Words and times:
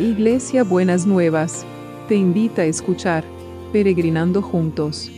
Iglesia 0.00 0.64
Buenas 0.64 1.04
Nuevas, 1.04 1.66
te 2.08 2.14
invita 2.14 2.62
a 2.62 2.64
escuchar 2.64 3.22
Peregrinando 3.70 4.40
Juntos. 4.40 5.10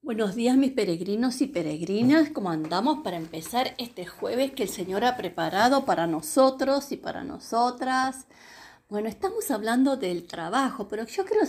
Buenos 0.00 0.36
días 0.36 0.56
mis 0.56 0.70
peregrinos 0.70 1.40
y 1.40 1.48
peregrinas, 1.48 2.30
¿cómo 2.30 2.50
andamos 2.50 3.00
para 3.02 3.16
empezar 3.16 3.74
este 3.78 4.06
jueves 4.06 4.52
que 4.52 4.62
el 4.62 4.68
Señor 4.68 5.04
ha 5.04 5.16
preparado 5.16 5.84
para 5.84 6.06
nosotros 6.06 6.92
y 6.92 6.96
para 6.96 7.24
nosotras? 7.24 8.28
Bueno, 8.90 9.08
estamos 9.08 9.50
hablando 9.50 9.96
del 9.96 10.26
trabajo, 10.26 10.88
pero 10.88 11.06
yo 11.06 11.24
quiero 11.24 11.46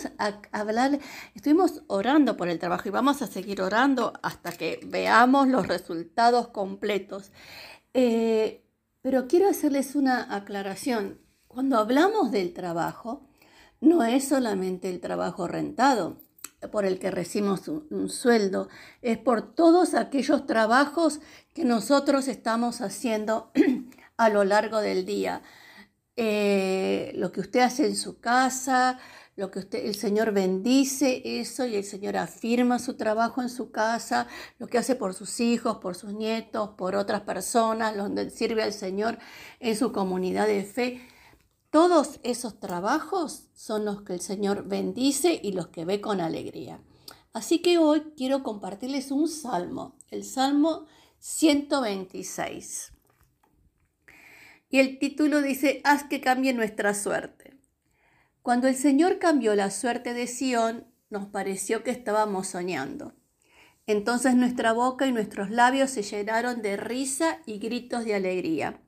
hablar, 0.53 0.98
estuvimos 1.34 1.84
orando 1.88 2.38
por 2.38 2.48
el 2.48 2.59
trabajo 2.59 2.88
y 2.88 2.91
vamos 2.91 3.21
a 3.21 3.27
seguir 3.27 3.62
orando 3.62 4.13
hasta 4.23 4.53
que 4.53 4.80
veamos 4.85 5.49
los 5.49 5.67
resultados 5.67 6.48
completos. 6.48 7.31
Eh, 7.93 8.63
pero 9.02 9.27
quiero 9.27 9.49
hacerles 9.49 9.95
una 9.95 10.34
aclaración. 10.34 11.20
Cuando 11.49 11.77
hablamos 11.77 12.31
del 12.31 12.53
trabajo, 12.53 13.27
no 13.81 14.02
es 14.05 14.29
solamente 14.29 14.90
el 14.90 15.02
trabajo 15.02 15.45
rentado 15.45 16.21
por 16.71 16.85
el 16.85 16.99
que 16.99 17.12
recibimos 17.12 17.67
un 17.67 18.09
sueldo, 18.09 18.70
es 19.02 19.17
por 19.17 19.54
todos 19.54 19.93
aquellos 19.93 20.48
trabajos 20.48 21.20
que 21.54 21.65
nosotros 21.65 22.29
estamos 22.29 22.79
haciendo 22.79 23.52
a 24.17 24.29
lo 24.29 24.45
largo 24.45 24.79
del 24.79 25.05
día 25.05 25.43
eh, 26.16 27.12
lo 27.16 27.32
que 27.32 27.42
usted 27.42 27.60
hace 27.60 27.86
en 27.86 27.96
su 27.96 28.20
casa, 28.20 29.00
lo 29.36 29.52
que 29.52 29.60
usted, 29.60 29.86
el 29.86 29.96
Señor 29.96 30.32
bendice 30.32 31.22
eso 31.41 31.66
y 31.66 31.76
el 31.76 31.84
Señor 31.84 32.16
afirma 32.16 32.80
su 32.80 32.96
trabajo 32.96 33.41
en 33.41 33.49
su 33.49 33.72
casa, 33.72 34.27
lo 34.60 34.68
que 34.68 34.77
hace 34.77 34.96
por 34.96 35.13
sus 35.13 35.41
hijos, 35.41 35.77
por 35.77 35.96
sus 35.96 36.13
nietos, 36.13 36.70
por 36.77 36.96
otras 36.96 37.22
personas, 37.22 37.98
donde 37.98 38.30
sirve 38.30 38.63
al 38.63 38.72
Señor 38.72 39.18
en 39.60 39.76
su 39.76 39.91
comunidad 39.91 40.48
de 40.48 40.63
fe. 40.63 41.02
Todos 41.70 42.22
esos 42.24 42.62
trabajos 42.62 43.50
son 43.54 43.84
los 43.84 44.04
que 44.04 44.13
el 44.13 44.22
Señor 44.22 44.66
bendice 44.66 45.38
y 45.44 45.52
los 45.52 45.68
que 45.68 45.84
ve 45.84 46.00
con 46.00 46.22
alegría. 46.22 46.79
Así 47.34 47.60
que 47.60 47.77
hoy 47.77 48.13
quiero 48.16 48.44
compartirles 48.44 49.12
un 49.12 49.27
salmo, 49.27 49.98
el 50.10 50.24
Salmo 50.24 50.85
126. 51.20 52.95
Y 54.70 54.80
el 54.80 54.99
título 54.99 55.41
dice, 55.41 55.82
haz 55.84 56.04
que 56.04 56.21
cambie 56.21 56.54
nuestra 56.54 56.94
suerte. 56.94 57.58
Cuando 58.41 58.68
el 58.68 58.76
Señor 58.76 59.20
cambió 59.20 59.55
la 59.55 59.72
suerte 59.72 60.13
de 60.13 60.27
Sión, 60.27 60.85
nos 61.10 61.27
pareció 61.27 61.84
que 61.84 61.91
estábamos 61.91 62.48
soñando. 62.48 63.13
Entonces 63.88 64.35
nuestra 64.35 64.74
boca 64.74 65.06
y 65.07 65.12
nuestros 65.12 65.50
labios 65.50 65.91
se 65.91 66.02
llenaron 66.02 66.62
de 66.62 66.78
risa 66.78 67.40
y 67.46 67.59
gritos 67.59 68.06
de 68.06 68.16
alegría. 68.16 68.81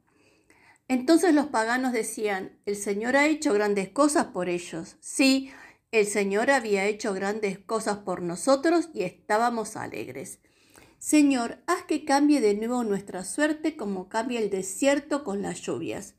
Entonces 0.88 1.34
los 1.34 1.48
paganos 1.48 1.92
decían, 1.92 2.58
el 2.66 2.76
Señor 2.76 3.16
ha 3.16 3.28
hecho 3.28 3.54
grandes 3.54 3.90
cosas 3.90 4.28
por 4.28 4.50
ellos. 4.50 4.96
Sí, 5.00 5.52
el 5.92 6.08
Señor 6.08 6.50
había 6.50 6.86
hecho 6.86 7.14
grandes 7.14 7.60
cosas 7.60 7.98
por 7.98 8.22
nosotros 8.22 8.90
y 8.94 9.04
estábamos 9.04 9.76
alegres. 9.76 10.40
Señor, 11.00 11.60
haz 11.68 11.84
que 11.84 12.06
cambie 12.06 12.42
de 12.42 12.56
nuevo 12.56 12.84
nuestra 12.84 13.24
suerte 13.24 13.78
como 13.78 14.10
cambia 14.10 14.40
el 14.40 14.50
desierto 14.50 15.24
con 15.24 15.42
las 15.42 15.62
lluvias. 15.62 16.16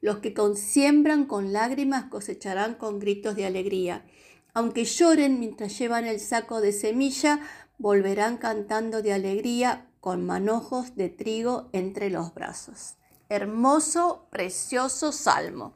Los 0.00 0.18
que 0.18 0.34
siembran 0.56 1.26
con 1.26 1.52
lágrimas 1.52 2.06
cosecharán 2.06 2.74
con 2.74 2.98
gritos 2.98 3.36
de 3.36 3.46
alegría. 3.46 4.04
Aunque 4.52 4.84
lloren 4.84 5.38
mientras 5.38 5.78
llevan 5.78 6.06
el 6.06 6.20
saco 6.20 6.60
de 6.60 6.72
semilla, 6.72 7.40
volverán 7.78 8.36
cantando 8.36 9.00
de 9.00 9.12
alegría 9.12 9.86
con 10.00 10.24
manojos 10.24 10.96
de 10.96 11.08
trigo 11.08 11.68
entre 11.72 12.10
los 12.10 12.34
brazos. 12.34 12.96
Hermoso, 13.28 14.26
precioso 14.30 15.12
salmo. 15.12 15.74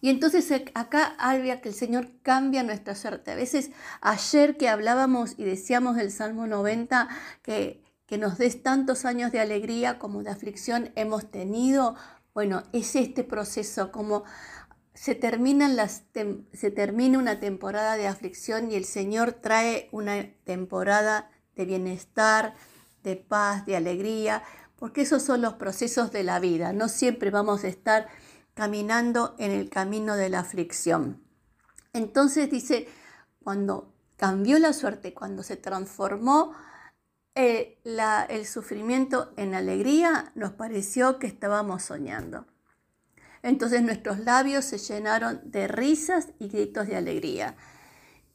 Y 0.00 0.10
entonces 0.10 0.52
acá 0.74 1.14
había 1.18 1.60
que 1.60 1.70
el 1.70 1.74
Señor 1.74 2.10
cambia 2.22 2.62
nuestra 2.62 2.94
suerte. 2.94 3.30
A 3.30 3.34
veces 3.34 3.70
ayer 4.00 4.56
que 4.56 4.68
hablábamos 4.68 5.34
y 5.38 5.44
decíamos 5.44 5.96
del 5.96 6.10
Salmo 6.10 6.46
90 6.46 7.08
que, 7.42 7.82
que 8.06 8.18
nos 8.18 8.38
des 8.38 8.62
tantos 8.62 9.04
años 9.04 9.32
de 9.32 9.40
alegría 9.40 9.98
como 9.98 10.22
de 10.22 10.30
aflicción 10.30 10.92
hemos 10.96 11.30
tenido, 11.30 11.96
bueno, 12.34 12.62
es 12.72 12.94
este 12.94 13.24
proceso 13.24 13.90
como 13.90 14.24
se, 14.96 15.14
terminan 15.14 15.76
las 15.76 16.04
se 16.52 16.70
termina 16.70 17.18
una 17.18 17.38
temporada 17.38 17.96
de 17.96 18.06
aflicción 18.06 18.70
y 18.70 18.76
el 18.76 18.84
Señor 18.84 19.32
trae 19.32 19.88
una 19.92 20.26
temporada 20.44 21.30
de 21.54 21.64
bienestar, 21.66 22.54
de 23.02 23.16
paz, 23.16 23.66
de 23.66 23.76
alegría, 23.76 24.42
porque 24.76 25.02
esos 25.02 25.22
son 25.22 25.42
los 25.42 25.54
procesos 25.54 26.12
de 26.12 26.24
la 26.24 26.40
vida. 26.40 26.72
No 26.72 26.88
siempre 26.88 27.30
vamos 27.30 27.64
a 27.64 27.68
estar 27.68 28.08
caminando 28.56 29.34
en 29.38 29.50
el 29.50 29.68
camino 29.68 30.16
de 30.16 30.30
la 30.30 30.40
aflicción. 30.40 31.22
Entonces 31.92 32.50
dice, 32.50 32.88
cuando 33.44 33.92
cambió 34.16 34.58
la 34.58 34.72
suerte, 34.72 35.12
cuando 35.12 35.42
se 35.42 35.58
transformó 35.58 36.54
eh, 37.34 37.78
el 37.84 38.46
sufrimiento 38.46 39.34
en 39.36 39.54
alegría, 39.54 40.32
nos 40.34 40.52
pareció 40.52 41.18
que 41.18 41.26
estábamos 41.26 41.82
soñando. 41.82 42.46
Entonces 43.42 43.82
nuestros 43.82 44.20
labios 44.20 44.64
se 44.64 44.78
llenaron 44.78 45.42
de 45.44 45.68
risas 45.68 46.28
y 46.38 46.48
gritos 46.48 46.86
de 46.86 46.96
alegría. 46.96 47.56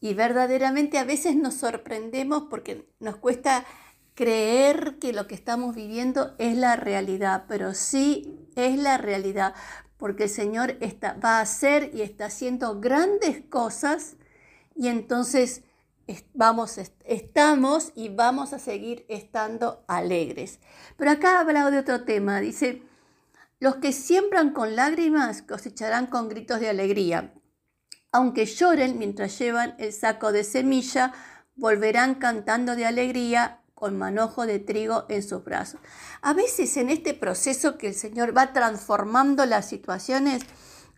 Y 0.02 0.14
verdaderamente 0.14 1.00
a 1.00 1.04
veces 1.04 1.36
nos 1.36 1.56
sorprendemos 1.56 2.44
porque 2.48 2.88
nos 3.00 3.16
cuesta 3.16 3.66
creer 4.14 5.00
que 5.00 5.14
lo 5.14 5.26
que 5.26 5.34
estamos 5.34 5.74
viviendo 5.74 6.36
es 6.38 6.56
la 6.56 6.76
realidad, 6.76 7.46
pero 7.48 7.74
sí 7.74 8.48
es 8.56 8.78
la 8.78 9.00
realidad, 9.00 9.56
porque 10.02 10.24
el 10.24 10.30
Señor 10.32 10.80
va 11.24 11.38
a 11.38 11.42
hacer 11.42 11.92
y 11.94 12.02
está 12.02 12.26
haciendo 12.26 12.80
grandes 12.80 13.44
cosas 13.52 14.16
y 14.76 14.88
entonces 14.88 15.62
vamos, 16.34 16.80
estamos 17.06 17.92
y 17.94 18.10
vamos 18.10 18.52
a 18.52 18.58
seguir 18.58 19.06
estando 19.10 19.86
alegres. 19.88 20.60
Pero 20.98 21.12
acá 21.12 21.38
ha 21.38 21.42
hablado 21.42 21.70
de 21.70 21.78
otro 21.78 22.04
tema, 22.04 22.40
dice, 22.40 22.82
los 23.60 23.76
que 23.76 23.92
siembran 23.92 24.54
con 24.54 24.76
lágrimas 24.76 25.44
cosecharán 25.44 26.08
con 26.08 26.30
gritos 26.30 26.60
de 26.60 26.70
alegría. 26.70 27.36
Aunque 28.12 28.48
lloren 28.48 28.98
mientras 28.98 29.38
llevan 29.38 29.76
el 29.78 29.94
saco 29.94 30.32
de 30.32 30.44
semilla, 30.44 31.14
volverán 31.54 32.16
cantando 32.16 32.76
de 32.76 32.88
alegría 32.88 33.61
con 33.82 33.98
manojo 33.98 34.46
de 34.46 34.60
trigo 34.60 35.06
en 35.10 35.24
sus 35.24 35.44
brazos. 35.44 35.80
A 36.22 36.34
veces 36.36 36.78
en 36.78 36.92
este 36.92 37.16
proceso 37.16 37.80
que 37.80 37.88
el 37.88 37.96
Señor 37.96 38.38
va 38.38 38.54
transformando 38.54 39.48
las 39.48 39.68
situaciones, 39.68 40.44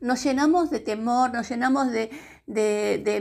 nos 0.01 0.21
llenamos 0.21 0.69
de 0.69 0.81
temor, 0.81 1.31
nos 1.31 1.47
llenamos 1.47 1.91
de, 1.91 2.09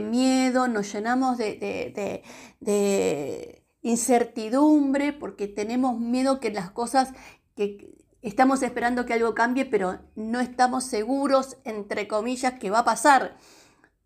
miedo, 0.05 0.67
nos 0.67 0.91
llenamos 0.91 1.37
de, 1.37 2.21
de, 2.59 3.63
incertidumbre, 3.81 5.13
porque 5.13 5.47
tenemos 5.47 5.97
miedo 5.97 6.41
que 6.41 6.51
las 6.51 6.69
cosas 6.69 7.13
que 7.55 8.03
estamos 8.21 8.63
esperando 8.63 9.05
que 9.05 9.13
algo 9.13 9.33
cambie, 9.33 9.63
pero 9.63 9.97
no 10.15 10.41
estamos 10.41 10.83
seguros, 10.83 11.55
entre 11.63 12.09
comillas, 12.09 12.59
que 12.59 12.69
va 12.69 12.79
a 12.79 12.85
pasar. 12.85 13.37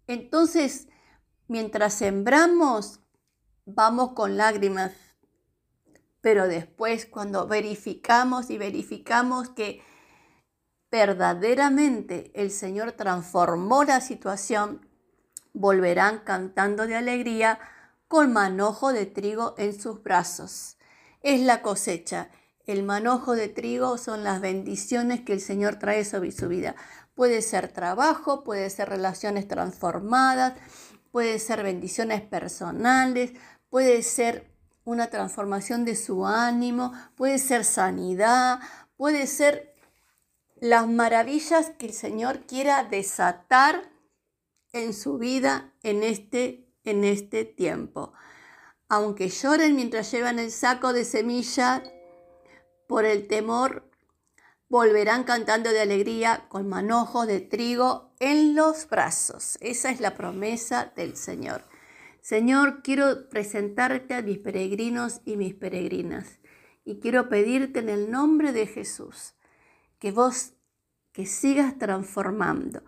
Entonces, 0.06 0.88
mientras 1.48 1.96
sembramos, 1.96 3.00
vamos 3.66 4.12
con 4.14 4.38
lágrimas, 4.38 4.92
pero 6.22 6.48
después 6.48 7.06
cuando 7.06 7.48
verificamos 7.48 8.50
y 8.50 8.58
verificamos 8.58 9.50
que 9.50 9.82
verdaderamente 10.92 12.32
el 12.34 12.52
Señor 12.52 12.94
transformó 12.94 13.84
la 13.84 14.02
situación, 14.02 14.88
volverán 15.54 16.20
cantando 16.20 16.88
de 16.88 16.96
alegría 16.96 17.60
con 18.08 18.32
manojo 18.32 18.94
de 18.94 19.06
trigo 19.06 19.56
en 19.58 19.80
sus 19.80 20.02
brazos. 20.02 20.78
Es 21.22 21.42
la 21.42 21.62
cosecha. 21.62 22.30
El 22.66 22.84
manojo 22.84 23.36
de 23.36 23.48
trigo 23.48 23.98
son 23.98 24.24
las 24.24 24.42
bendiciones 24.42 25.22
que 25.22 25.34
el 25.34 25.42
Señor 25.42 25.80
trae 25.80 26.06
sobre 26.06 26.32
su 26.32 26.48
vida. 26.48 26.76
Puede 27.16 27.42
ser 27.42 27.70
trabajo, 27.70 28.44
puede 28.44 28.70
ser 28.70 28.90
relaciones 28.90 29.48
transformadas, 29.48 30.54
puede 31.12 31.40
ser 31.40 31.64
bendiciones 31.64 32.22
personales, 32.22 33.32
puede 33.70 34.04
ser 34.04 34.57
una 34.88 35.08
transformación 35.08 35.84
de 35.84 35.98
su 35.98 36.26
ánimo, 36.26 36.94
puede 37.18 37.40
ser 37.40 37.66
sanidad, 37.66 38.62
puede 38.96 39.28
ser 39.28 39.76
las 40.62 40.88
maravillas 40.88 41.72
que 41.78 41.88
el 41.88 41.94
Señor 41.94 42.46
quiera 42.48 42.86
desatar 42.86 43.92
en 44.72 44.94
su 44.94 45.18
vida 45.18 45.74
en 45.84 46.04
este, 46.04 46.72
en 46.86 47.04
este 47.04 47.44
tiempo. 47.44 48.14
Aunque 48.88 49.28
lloren 49.28 49.76
mientras 49.76 50.10
llevan 50.10 50.40
el 50.40 50.52
saco 50.52 50.94
de 50.94 51.04
semilla 51.04 51.84
por 52.88 53.04
el 53.04 53.28
temor, 53.28 53.92
volverán 54.70 55.26
cantando 55.26 55.70
de 55.70 55.82
alegría 55.82 56.46
con 56.48 56.70
manojos 56.70 57.28
de 57.28 57.42
trigo 57.42 58.14
en 58.22 58.56
los 58.56 58.88
brazos. 58.88 59.58
Esa 59.60 59.90
es 59.90 60.00
la 60.00 60.16
promesa 60.16 60.94
del 60.96 61.18
Señor. 61.18 61.66
Señor, 62.28 62.82
quiero 62.84 63.30
presentarte 63.30 64.14
a 64.14 64.22
mis 64.22 64.38
peregrinos 64.38 65.22
y 65.24 65.38
mis 65.38 65.54
peregrinas 65.54 66.40
y 66.84 67.00
quiero 67.00 67.30
pedirte 67.30 67.80
en 67.80 67.88
el 67.88 68.12
nombre 68.12 68.52
de 68.52 68.68
Jesús 68.68 69.36
que 69.98 70.12
vos 70.12 70.52
que 71.14 71.26
sigas 71.26 71.80
transformando 71.80 72.82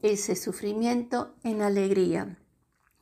ese 0.00 0.36
sufrimiento 0.36 1.34
en 1.44 1.60
alegría, 1.60 2.38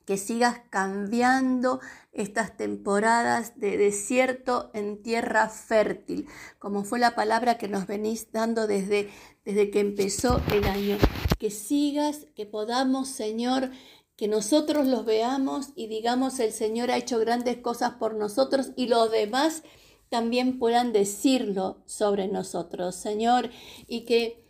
que 0.06 0.18
sigas 0.18 0.60
cambiando 0.70 1.78
estas 2.10 2.56
temporadas 2.56 3.56
de 3.56 3.76
desierto 3.76 4.72
en 4.74 5.04
tierra 5.04 5.48
fértil, 5.48 6.26
como 6.58 6.82
fue 6.82 6.98
la 6.98 7.14
palabra 7.14 7.58
que 7.58 7.68
nos 7.68 7.86
venís 7.86 8.32
dando 8.32 8.66
desde, 8.66 9.08
desde 9.44 9.70
que 9.70 9.78
empezó 9.78 10.42
el 10.52 10.64
año. 10.64 10.98
Que 11.38 11.50
sigas, 11.50 12.26
que 12.34 12.46
podamos, 12.46 13.08
Señor, 13.08 13.70
que 14.16 14.28
nosotros 14.28 14.86
los 14.86 15.04
veamos 15.04 15.70
y 15.74 15.88
digamos, 15.88 16.38
el 16.38 16.52
Señor 16.52 16.90
ha 16.90 16.96
hecho 16.96 17.18
grandes 17.18 17.58
cosas 17.58 17.94
por 17.94 18.14
nosotros 18.14 18.70
y 18.76 18.86
los 18.86 19.10
demás 19.10 19.62
también 20.08 20.58
puedan 20.58 20.92
decirlo 20.92 21.82
sobre 21.86 22.28
nosotros, 22.28 22.94
Señor, 22.94 23.50
y 23.88 24.04
que 24.04 24.44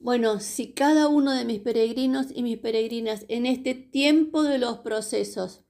bueno, 0.00 0.40
si 0.40 0.72
cada 0.72 1.08
uno 1.08 1.32
de 1.32 1.44
mis 1.44 1.60
peregrinos 1.60 2.28
y 2.34 2.42
mis 2.42 2.56
peregrinas 2.56 3.26
en 3.28 3.44
este 3.44 3.74
tiempo 3.74 4.42
de 4.42 4.56
los 4.56 4.78
procesos 4.78 5.60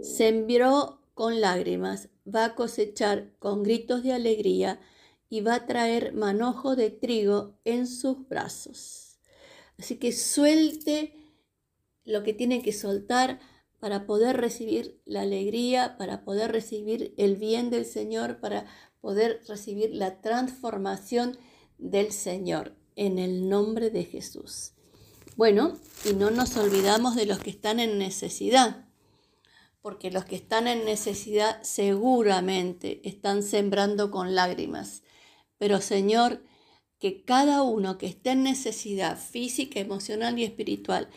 sembró 0.00 1.02
con 1.12 1.42
lágrimas, 1.42 2.08
va 2.26 2.46
a 2.46 2.54
cosechar 2.54 3.34
con 3.38 3.62
gritos 3.62 4.02
de 4.02 4.14
alegría 4.14 4.80
y 5.28 5.42
va 5.42 5.56
a 5.56 5.66
traer 5.66 6.14
manojo 6.14 6.76
de 6.76 6.88
trigo 6.88 7.58
en 7.66 7.86
sus 7.86 8.26
brazos. 8.26 9.18
Así 9.78 9.96
que 9.96 10.12
suelte 10.12 11.19
lo 12.10 12.22
que 12.22 12.34
tiene 12.34 12.62
que 12.62 12.72
soltar 12.72 13.40
para 13.78 14.06
poder 14.06 14.36
recibir 14.36 15.00
la 15.06 15.22
alegría, 15.22 15.96
para 15.96 16.24
poder 16.24 16.52
recibir 16.52 17.14
el 17.16 17.36
bien 17.36 17.70
del 17.70 17.86
Señor, 17.86 18.40
para 18.40 18.66
poder 19.00 19.40
recibir 19.48 19.94
la 19.94 20.20
transformación 20.20 21.38
del 21.78 22.12
Señor 22.12 22.76
en 22.94 23.18
el 23.18 23.48
nombre 23.48 23.90
de 23.90 24.04
Jesús. 24.04 24.72
Bueno, 25.36 25.78
y 26.04 26.12
no 26.12 26.30
nos 26.30 26.56
olvidamos 26.58 27.16
de 27.16 27.24
los 27.24 27.38
que 27.38 27.48
están 27.48 27.80
en 27.80 27.98
necesidad, 27.98 28.86
porque 29.80 30.10
los 30.10 30.26
que 30.26 30.36
están 30.36 30.68
en 30.68 30.84
necesidad 30.84 31.62
seguramente 31.62 33.00
están 33.08 33.42
sembrando 33.42 34.10
con 34.10 34.34
lágrimas. 34.34 35.02
Pero 35.56 35.80
Señor, 35.80 36.42
que 36.98 37.24
cada 37.24 37.62
uno 37.62 37.96
que 37.96 38.06
esté 38.06 38.32
en 38.32 38.42
necesidad 38.42 39.18
física, 39.18 39.80
emocional 39.80 40.38
y 40.38 40.44
espiritual, 40.44 41.08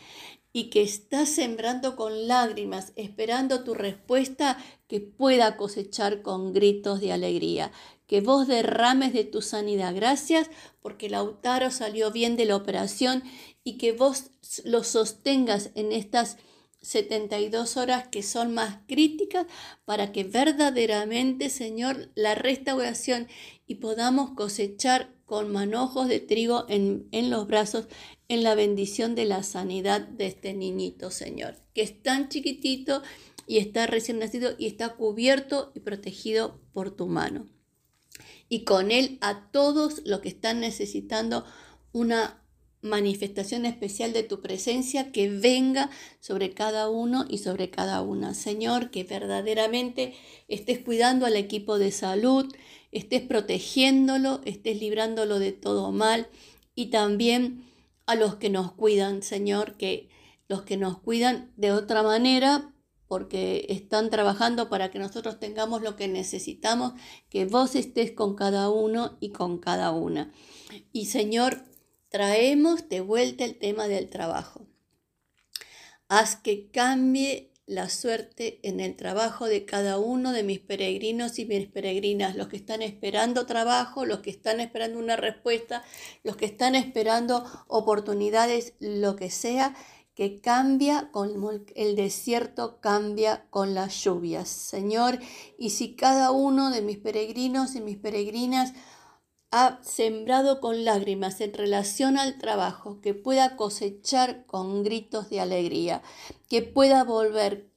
y 0.56 0.70
que 0.70 0.82
está 0.82 1.26
sembrando 1.26 1.96
con 1.96 2.28
lágrimas, 2.28 2.92
esperando 2.94 3.64
tu 3.64 3.74
respuesta, 3.74 4.56
que 4.86 5.00
pueda 5.00 5.56
cosechar 5.56 6.22
con 6.22 6.52
gritos 6.52 7.00
de 7.00 7.12
alegría, 7.12 7.72
que 8.06 8.20
vos 8.20 8.46
derrames 8.46 9.12
de 9.12 9.24
tu 9.24 9.42
sanidad. 9.42 9.92
Gracias 9.92 10.48
porque 10.80 11.10
Lautaro 11.10 11.72
salió 11.72 12.12
bien 12.12 12.36
de 12.36 12.44
la 12.44 12.54
operación 12.54 13.24
y 13.64 13.78
que 13.78 13.90
vos 13.90 14.30
lo 14.64 14.84
sostengas 14.84 15.70
en 15.74 15.90
estas 15.90 16.36
72 16.84 17.76
horas 17.76 18.08
que 18.08 18.22
son 18.22 18.54
más 18.54 18.78
críticas 18.86 19.46
para 19.84 20.12
que 20.12 20.24
verdaderamente, 20.24 21.48
Señor, 21.48 22.10
la 22.14 22.34
restauración 22.34 23.26
y 23.66 23.76
podamos 23.76 24.32
cosechar 24.32 25.14
con 25.24 25.50
manojos 25.50 26.08
de 26.08 26.20
trigo 26.20 26.66
en, 26.68 27.08
en, 27.10 27.30
los 27.30 27.46
brazos 27.46 27.86
en 28.28 28.42
la 28.42 28.54
bendición 28.54 29.14
de 29.14 29.24
la 29.24 29.42
sanidad 29.42 30.02
de 30.02 30.26
este 30.26 30.52
niñito, 30.52 31.10
Señor, 31.10 31.56
que 31.72 31.82
es 31.82 32.02
tan 32.02 32.28
chiquitito 32.28 33.02
y 33.46 33.58
está 33.58 33.86
recién 33.86 34.18
nacido 34.18 34.54
y 34.58 34.66
está 34.66 34.90
cubierto 34.90 35.72
y 35.74 35.80
protegido 35.80 36.60
por 36.72 36.90
tu 36.90 37.06
mano. 37.06 37.46
Y 38.48 38.64
con 38.64 38.90
él 38.90 39.18
a 39.22 39.50
todos 39.50 40.02
los 40.04 40.20
que 40.20 40.28
están 40.28 40.60
necesitando 40.60 41.44
una 41.92 42.43
manifestación 42.84 43.64
especial 43.64 44.12
de 44.12 44.22
tu 44.22 44.40
presencia 44.40 45.10
que 45.10 45.30
venga 45.30 45.90
sobre 46.20 46.52
cada 46.52 46.90
uno 46.90 47.24
y 47.28 47.38
sobre 47.38 47.70
cada 47.70 48.02
una. 48.02 48.34
Señor, 48.34 48.90
que 48.90 49.04
verdaderamente 49.04 50.14
estés 50.48 50.78
cuidando 50.78 51.24
al 51.26 51.36
equipo 51.36 51.78
de 51.78 51.90
salud, 51.90 52.54
estés 52.92 53.22
protegiéndolo, 53.22 54.40
estés 54.44 54.78
librándolo 54.78 55.38
de 55.38 55.52
todo 55.52 55.92
mal 55.92 56.28
y 56.74 56.86
también 56.86 57.64
a 58.06 58.14
los 58.16 58.36
que 58.36 58.50
nos 58.50 58.72
cuidan, 58.72 59.22
Señor, 59.22 59.76
que 59.76 60.10
los 60.46 60.62
que 60.62 60.76
nos 60.76 60.98
cuidan 60.98 61.52
de 61.56 61.72
otra 61.72 62.02
manera 62.02 62.70
porque 63.08 63.66
están 63.70 64.10
trabajando 64.10 64.68
para 64.68 64.90
que 64.90 64.98
nosotros 64.98 65.38
tengamos 65.38 65.82
lo 65.82 65.96
que 65.96 66.08
necesitamos, 66.08 66.92
que 67.30 67.46
vos 67.46 67.76
estés 67.76 68.12
con 68.12 68.34
cada 68.34 68.68
uno 68.68 69.16
y 69.20 69.30
con 69.30 69.58
cada 69.58 69.90
una. 69.92 70.32
Y 70.92 71.06
Señor, 71.06 71.64
traemos 72.14 72.88
de 72.88 73.00
vuelta 73.00 73.44
el 73.44 73.58
tema 73.58 73.88
del 73.88 74.08
trabajo. 74.08 74.68
Haz 76.06 76.36
que 76.36 76.70
cambie 76.70 77.50
la 77.66 77.88
suerte 77.88 78.60
en 78.62 78.78
el 78.78 78.94
trabajo 78.94 79.46
de 79.46 79.64
cada 79.64 79.98
uno 79.98 80.30
de 80.30 80.44
mis 80.44 80.60
peregrinos 80.60 81.40
y 81.40 81.44
mis 81.44 81.66
peregrinas, 81.66 82.36
los 82.36 82.46
que 82.46 82.56
están 82.56 82.82
esperando 82.82 83.46
trabajo, 83.46 84.04
los 84.04 84.20
que 84.20 84.30
están 84.30 84.60
esperando 84.60 85.00
una 85.00 85.16
respuesta, 85.16 85.82
los 86.22 86.36
que 86.36 86.44
están 86.44 86.76
esperando 86.76 87.44
oportunidades, 87.66 88.74
lo 88.78 89.16
que 89.16 89.28
sea, 89.28 89.74
que 90.14 90.40
cambia 90.40 91.10
con 91.10 91.64
el 91.74 91.96
desierto, 91.96 92.78
cambia 92.80 93.44
con 93.50 93.74
las 93.74 94.04
lluvias, 94.04 94.48
Señor. 94.48 95.18
Y 95.58 95.70
si 95.70 95.96
cada 95.96 96.30
uno 96.30 96.70
de 96.70 96.80
mis 96.80 96.98
peregrinos 96.98 97.74
y 97.74 97.80
mis 97.80 97.96
peregrinas 97.96 98.72
ha 99.56 99.78
sembrado 99.84 100.58
con 100.58 100.84
lágrimas 100.84 101.40
en 101.40 101.54
relación 101.54 102.18
al 102.18 102.38
trabajo, 102.38 103.00
que 103.00 103.14
pueda 103.14 103.54
cosechar 103.54 104.46
con 104.46 104.82
gritos 104.82 105.30
de 105.30 105.38
alegría, 105.38 106.02
que 106.48 106.62
pueda 106.62 107.04
volver, 107.04 107.68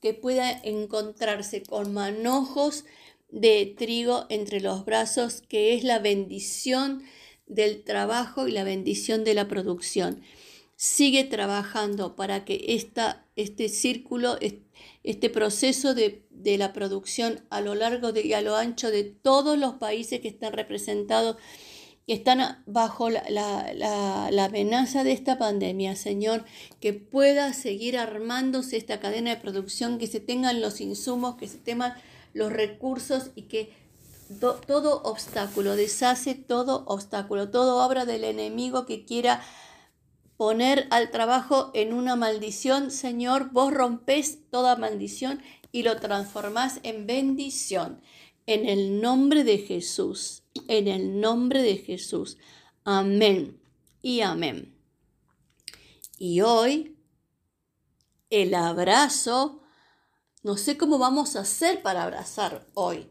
que 0.00 0.14
pueda 0.14 0.50
encontrarse 0.50 1.62
con 1.62 1.92
manojos 1.92 2.86
de 3.28 3.74
trigo 3.76 4.24
entre 4.30 4.62
los 4.62 4.86
brazos, 4.86 5.42
que 5.42 5.74
es 5.74 5.84
la 5.84 5.98
bendición 5.98 7.02
del 7.46 7.84
trabajo 7.84 8.48
y 8.48 8.52
la 8.52 8.64
bendición 8.64 9.22
de 9.22 9.34
la 9.34 9.46
producción. 9.46 10.22
Sigue 10.76 11.24
trabajando 11.24 12.16
para 12.16 12.44
que 12.44 12.62
esta, 12.68 13.24
este 13.34 13.70
círculo, 13.70 14.36
este 15.04 15.30
proceso 15.30 15.94
de, 15.94 16.22
la 16.58 16.74
producción 16.74 17.40
a 17.50 17.62
lo 17.62 17.74
largo 17.74 18.12
y 18.14 18.34
a 18.34 18.42
lo 18.42 18.56
ancho 18.56 18.90
de 18.90 19.02
todos 19.02 19.58
los 19.58 19.74
países 19.74 20.20
que 20.20 20.28
están 20.28 20.52
representados, 20.52 21.38
que 22.06 22.12
están 22.12 22.62
bajo 22.66 23.08
la, 23.08 23.24
la, 23.30 24.44
amenaza 24.44 25.02
de 25.02 25.12
esta 25.12 25.38
pandemia, 25.38 25.96
Señor, 25.96 26.44
que 26.78 26.92
pueda 26.92 27.54
seguir 27.54 27.96
armándose 27.96 28.76
esta 28.76 29.00
cadena 29.00 29.30
de 29.30 29.40
producción, 29.40 29.98
que 29.98 30.06
se 30.06 30.20
tengan 30.20 30.60
los 30.60 30.82
insumos, 30.82 31.36
que 31.36 31.48
se 31.48 31.58
tengan 31.58 31.94
los 32.34 32.52
recursos 32.52 33.30
y 33.34 33.42
que 33.42 33.72
todo 34.66 35.02
obstáculo, 35.04 35.74
deshace 35.74 36.34
todo 36.34 36.84
obstáculo, 36.86 37.50
todo 37.50 37.84
obra 37.84 38.04
del 38.04 38.24
enemigo 38.24 38.84
que 38.84 39.04
quiera 39.04 39.42
poner 40.36 40.86
al 40.90 41.10
trabajo 41.10 41.70
en 41.74 41.92
una 41.92 42.16
maldición, 42.16 42.90
Señor, 42.90 43.50
vos 43.52 43.72
rompés 43.72 44.50
toda 44.50 44.76
maldición 44.76 45.40
y 45.72 45.82
lo 45.82 45.98
transformás 45.98 46.80
en 46.82 47.06
bendición. 47.06 48.00
En 48.46 48.66
el 48.68 49.00
nombre 49.00 49.42
de 49.44 49.58
Jesús, 49.58 50.42
en 50.68 50.88
el 50.88 51.20
nombre 51.20 51.62
de 51.62 51.78
Jesús. 51.78 52.38
Amén 52.84 53.60
y 54.02 54.20
amén. 54.20 54.74
Y 56.18 56.42
hoy, 56.42 56.96
el 58.30 58.54
abrazo, 58.54 59.62
no 60.42 60.56
sé 60.56 60.76
cómo 60.76 60.98
vamos 60.98 61.34
a 61.34 61.40
hacer 61.40 61.82
para 61.82 62.04
abrazar 62.04 62.66
hoy, 62.74 63.08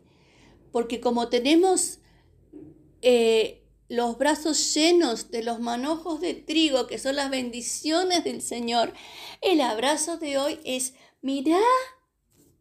porque 0.71 1.01
como 1.01 1.27
tenemos... 1.27 1.99
Eh, 3.01 3.64
los 3.87 4.17
brazos 4.17 4.73
llenos 4.73 5.31
de 5.31 5.43
los 5.43 5.59
manojos 5.59 6.19
de 6.21 6.33
trigo, 6.33 6.87
que 6.87 6.97
son 6.97 7.15
las 7.15 7.29
bendiciones 7.29 8.23
del 8.23 8.41
Señor, 8.41 8.93
el 9.41 9.61
abrazo 9.61 10.17
de 10.17 10.37
hoy 10.37 10.59
es, 10.63 10.93
mirá, 11.21 11.61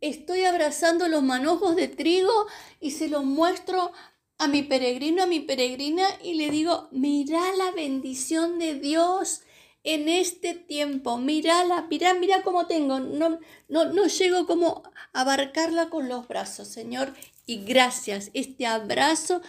estoy 0.00 0.44
abrazando 0.44 1.08
los 1.08 1.22
manojos 1.22 1.76
de 1.76 1.88
trigo 1.88 2.46
y 2.80 2.90
se 2.90 3.08
los 3.08 3.24
muestro 3.24 3.92
a 4.38 4.48
mi 4.48 4.62
peregrino, 4.62 5.22
a 5.22 5.26
mi 5.26 5.40
peregrina 5.40 6.06
y 6.22 6.34
le 6.34 6.50
digo, 6.50 6.88
mirá 6.90 7.42
la 7.56 7.70
bendición 7.70 8.58
de 8.58 8.74
Dios 8.74 9.42
en 9.84 10.08
este 10.08 10.54
tiempo, 10.54 11.18
mírala, 11.18 11.86
mirá, 11.90 12.14
mira 12.14 12.42
cómo 12.42 12.66
tengo, 12.66 13.00
no, 13.00 13.38
no, 13.68 13.84
no 13.84 14.06
llego 14.06 14.46
como 14.46 14.82
abarcarla 15.14 15.88
con 15.88 16.08
los 16.08 16.28
brazos, 16.28 16.68
Señor, 16.68 17.14
y 17.46 17.64
gracias, 17.64 18.30
este 18.34 18.66
abrazo 18.66 19.40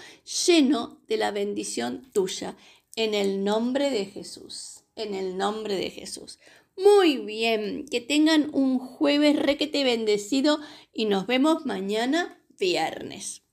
lleno 0.46 1.02
de 1.08 1.18
la 1.18 1.32
bendición 1.32 2.10
tuya, 2.14 2.56
en 2.96 3.14
el 3.14 3.44
nombre 3.44 3.90
de 3.90 4.06
Jesús. 4.06 4.84
en 4.98 5.14
el 5.14 5.36
nombre 5.36 5.76
de 5.76 5.90
Jesús. 5.90 6.40
Muy 6.78 7.18
bien, 7.18 7.86
que 7.86 8.00
tengan 8.00 8.50
un 8.54 8.80
jueves 8.80 9.38
requete 9.38 9.84
bendecido 9.84 10.60
y 10.94 11.06
nos 11.06 11.28
vemos 11.28 11.66
mañana 11.66 12.40
viernes. 12.58 13.45